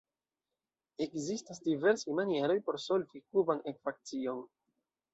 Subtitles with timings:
[1.07, 4.47] Ekzistas diversaj manieroj por solvi kuban ekvacion.